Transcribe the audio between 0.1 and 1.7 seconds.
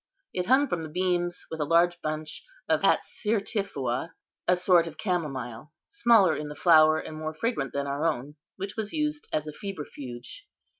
It hung from the beams, with a